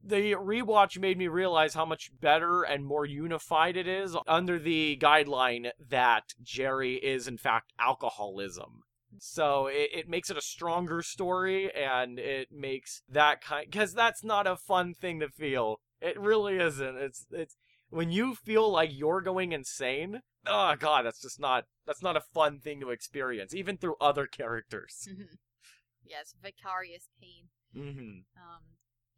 [0.06, 4.98] the rewatch made me realize how much better and more unified it is under the
[5.00, 8.82] guideline that Jerry is in fact alcoholism.
[9.18, 14.22] So it, it makes it a stronger story and it makes that kind because that's
[14.22, 15.80] not a fun thing to feel.
[16.00, 16.96] It really isn't.
[16.96, 17.56] It's it's
[17.88, 20.20] when you feel like you're going insane.
[20.46, 24.26] Oh god, that's just not that's not a fun thing to experience, even through other
[24.26, 25.08] characters.
[26.04, 27.48] yes, vicarious pain.
[27.76, 28.20] Mm-hmm.
[28.36, 28.62] Um,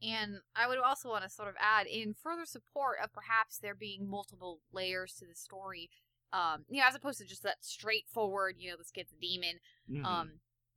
[0.02, 3.74] and I would also want to sort of add, in further support of perhaps there
[3.74, 5.90] being multiple layers to the story,
[6.32, 9.56] um, you know, as opposed to just that straightforward, you know, this kid's a demon.
[9.90, 10.04] Mm-hmm.
[10.04, 10.30] Um,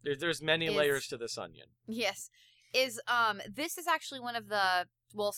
[0.04, 1.68] There, there's many is- layers to this onion.
[1.88, 2.30] yes,
[2.74, 5.34] is um, this is actually one of the well,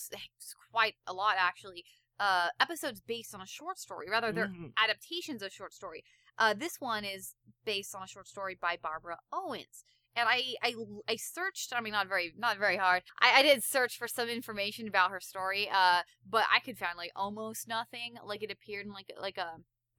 [0.70, 1.84] quite a lot actually.
[2.22, 4.72] Uh, episodes based on a short story, rather they're Mhm.
[4.76, 6.04] adaptations of short story.
[6.38, 9.84] Uh, this one is based on a short story by Barbara Owens.
[10.14, 10.70] And I, I,
[11.08, 11.72] I searched.
[11.74, 13.02] I mean, not very, not very hard.
[13.20, 15.68] I, I did search for some information about her story.
[15.68, 18.10] Uh, but I could find like almost nothing.
[18.24, 19.50] Like it appeared in like like a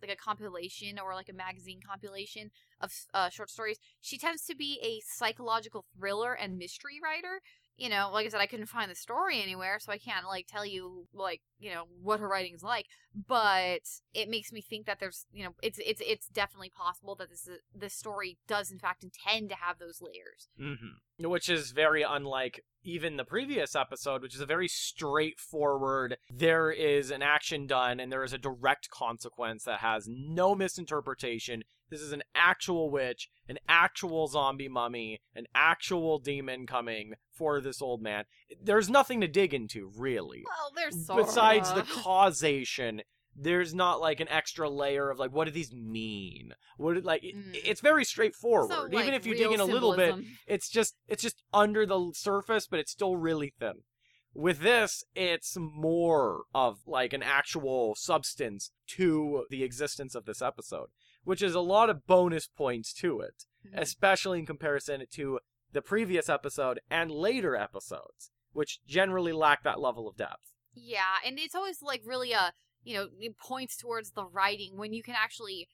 [0.01, 3.79] like a compilation or like a magazine compilation of uh, short stories.
[4.01, 7.41] She tends to be a psychological thriller and mystery writer.
[7.77, 10.47] You know, like I said, I couldn't find the story anywhere, so I can't like
[10.47, 12.87] tell you like you know what her writing is like
[13.27, 13.81] but
[14.13, 17.47] it makes me think that there's you know it's it's it's definitely possible that this
[17.47, 20.49] is, this story does in fact intend to have those layers.
[20.59, 21.29] Mm-hmm.
[21.29, 26.17] Which is very unlike even the previous episode, which is a very straightforward.
[26.29, 31.63] There is an action done, and there is a direct consequence that has no misinterpretation.
[31.93, 37.83] This is an actual witch, an actual zombie mummy, an actual demon coming for this
[37.83, 38.23] old man.
[38.59, 40.43] There's nothing to dig into, really.
[40.43, 43.03] Well, there's sort Besides the causation,
[43.35, 46.53] there's not like an extra layer of like, what do these mean?
[46.77, 47.23] What did, like?
[47.23, 47.61] it- Mm.
[47.63, 48.71] it's very straightforward.
[48.71, 50.15] So, Even like, if you dig in a little bit,
[50.47, 53.83] it's just it's just under the surface but it's still really thin
[54.33, 60.87] with this it's more of like an actual substance to the existence of this episode
[61.23, 63.79] which is a lot of bonus points to it Mhm.
[63.79, 65.39] especially in comparison to
[65.71, 71.37] the previous episode and later episodes which generally lack that level of depth Yeah, and
[71.39, 75.15] it's always like really a you know it points towards the writing when you can
[75.15, 75.69] actually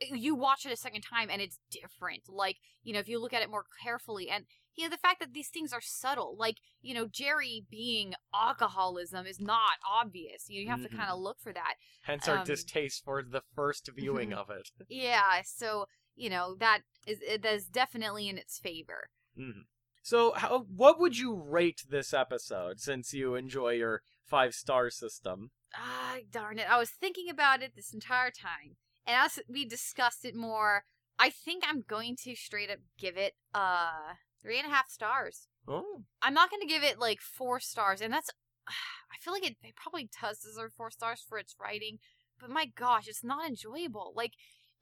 [0.00, 2.28] you watch it a second time and it's different.
[2.28, 4.44] Like you know if you look at it more carefully and
[4.76, 9.26] you know the fact that these things are subtle, like you know Jerry being alcoholism
[9.26, 10.48] is not obvious.
[10.48, 10.96] You you have to Mhm.
[10.96, 11.74] kind of look for that.
[12.02, 16.82] hence our Um, distaste for the first viewing of it Yeah, so you know that
[17.06, 19.08] is it is definitely in its favor.
[19.38, 19.66] Mhm.
[20.02, 25.50] So, how, what would you rate this episode since you enjoy your five star system?
[25.74, 26.68] Ah, darn it!
[26.70, 30.84] I was thinking about it this entire time, and as we discussed it more,
[31.18, 35.48] I think I'm going to straight up give it uh three and a half stars.
[35.68, 38.30] Oh, I'm not going to give it like four stars, and that's
[38.68, 41.98] I feel like it, it probably does deserve four stars for its writing,
[42.40, 44.12] but my gosh, it's not enjoyable.
[44.14, 44.32] Like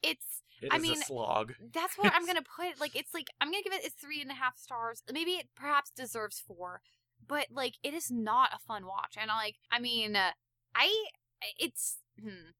[0.03, 1.55] it's it I mean, a slog.
[1.73, 2.81] that's what I'm gonna put.
[2.81, 5.03] Like it's like I'm gonna give it a three and a half stars.
[5.13, 6.81] Maybe it perhaps deserves four,
[7.27, 9.17] but like it is not a fun watch.
[9.21, 10.33] And like I mean, uh,
[10.75, 10.91] I
[11.59, 12.53] it's hmm.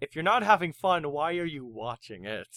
[0.00, 2.48] If you're not having fun, why are you watching it?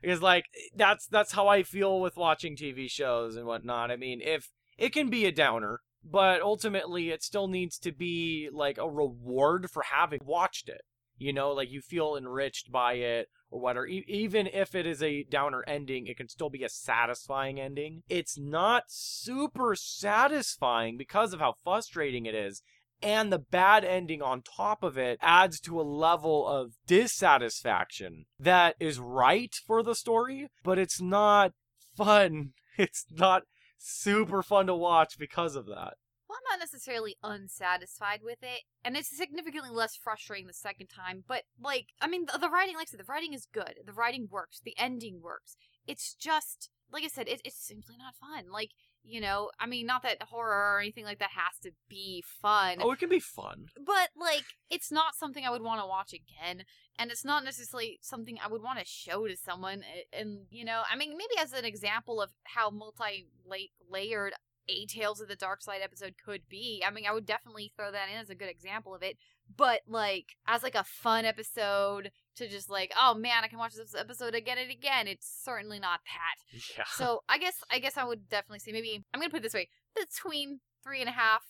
[0.00, 3.90] Because like that's that's how I feel with watching TV shows and whatnot.
[3.90, 8.48] I mean, if it can be a downer, but ultimately it still needs to be
[8.52, 10.82] like a reward for having watched it.
[11.18, 13.86] You know, like you feel enriched by it or whatever.
[13.86, 18.02] E- even if it is a downer ending, it can still be a satisfying ending.
[18.08, 22.62] It's not super satisfying because of how frustrating it is.
[23.02, 28.76] And the bad ending on top of it adds to a level of dissatisfaction that
[28.78, 31.52] is right for the story, but it's not
[31.96, 32.52] fun.
[32.78, 33.42] It's not
[33.76, 35.98] super fun to watch because of that.
[36.26, 41.22] Well, I'm not necessarily unsatisfied with it, and it's significantly less frustrating the second time.
[41.28, 43.74] But like, I mean, the, the writing, like I said, the writing is good.
[43.84, 44.62] The writing works.
[44.64, 45.56] The ending works.
[45.86, 48.50] It's just, like I said, it, it's simply not fun.
[48.50, 48.70] Like,
[49.04, 52.78] you know, I mean, not that horror or anything like that has to be fun,
[52.80, 53.66] Oh, it can be fun.
[53.76, 56.64] but like, it's not something I would want to watch again,
[56.98, 59.82] and it's not necessarily something I would want to show to someone.
[60.12, 64.34] And you know, I mean, maybe as an example of how multi-layered
[64.68, 66.82] a Tales of the Dark Side episode could be.
[66.86, 69.16] I mean, I would definitely throw that in as a good example of it.
[69.54, 73.74] But like as like a fun episode to just like, oh man, I can watch
[73.74, 75.06] this episode again and again.
[75.06, 76.60] It's certainly not that.
[76.76, 76.84] Yeah.
[76.92, 79.54] So I guess I guess I would definitely say maybe I'm gonna put it this
[79.54, 81.42] way: between three and a half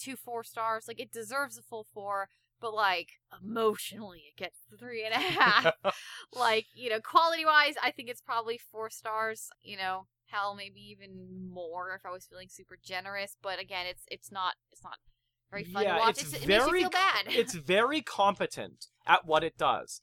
[0.00, 0.84] to four stars.
[0.88, 2.28] Like it deserves a full four,
[2.60, 3.08] but like
[3.42, 5.74] emotionally, it gets three and a half.
[6.34, 9.48] like you know, quality wise, I think it's probably four stars.
[9.62, 13.36] You know, hell, maybe even more if I was feeling super generous.
[13.42, 14.98] But again, it's it's not it's not
[15.50, 16.20] very fun Yeah, to watch.
[16.20, 17.26] it's it makes you very feel bad.
[17.28, 20.00] it's very competent at what it does.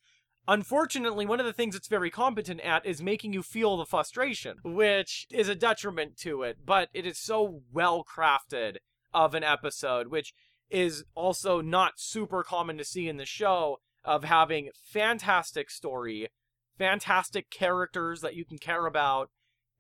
[0.48, 4.58] Unfortunately, one of the things it's very competent at is making you feel the frustration,
[4.64, 8.78] which is a detriment to it, but it is so well crafted
[9.14, 10.34] of an episode, which
[10.70, 16.28] is also not super common to see in the show of having fantastic story,
[16.78, 19.30] fantastic characters that you can care about,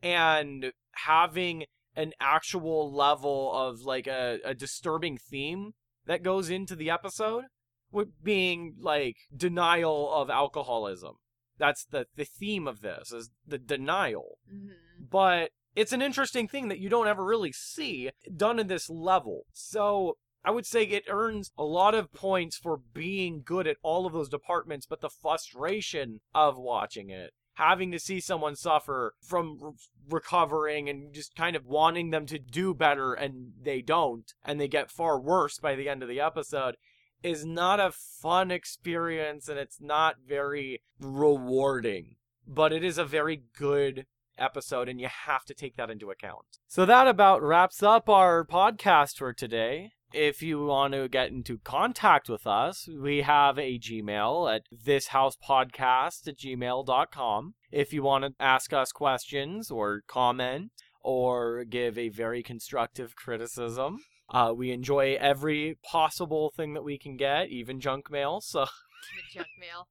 [0.01, 5.71] and having an actual level of like a, a disturbing theme
[6.05, 7.45] that goes into the episode
[7.91, 11.15] with being like denial of alcoholism.
[11.57, 14.37] That's the the theme of this is the denial.
[14.51, 14.69] Mhm.
[15.09, 19.43] but it's an interesting thing that you don't ever really see done in this level.
[19.53, 24.05] So i would say it earns a lot of points for being good at all
[24.07, 29.57] of those departments but the frustration of watching it having to see someone suffer from
[29.61, 29.71] re-
[30.09, 34.67] recovering and just kind of wanting them to do better and they don't and they
[34.67, 36.75] get far worse by the end of the episode
[37.23, 42.15] is not a fun experience and it's not very rewarding
[42.47, 44.05] but it is a very good
[44.37, 46.59] episode and you have to take that into account.
[46.67, 51.57] So that about wraps up our podcast for today if you want to get into
[51.59, 57.53] contact with us, we have a Gmail at thishousepodcast at gmail.com.
[57.71, 63.99] If you want to ask us questions or comment or give a very constructive criticism,
[64.29, 68.41] uh, we enjoy every possible thing that we can get, even junk mail.
[68.41, 69.87] So, Even junk mail.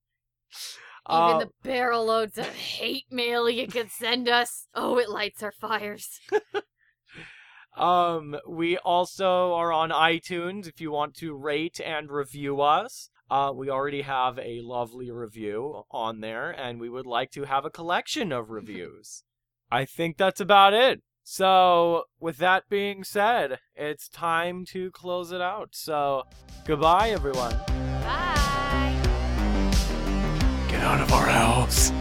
[1.07, 4.67] uh, Even the barrel loads of hate mail you can send us.
[4.75, 6.21] Oh, it lights our fires.
[7.81, 13.09] Um, we also are on iTunes if you want to rate and review us.
[13.31, 17.65] Uh, we already have a lovely review on there, and we would like to have
[17.65, 19.23] a collection of reviews.
[19.71, 21.01] I think that's about it.
[21.23, 25.71] So, with that being said, it's time to close it out.
[25.73, 26.25] So,
[26.67, 27.57] goodbye, everyone.
[28.03, 29.01] Bye.
[30.69, 31.93] Get out of our house.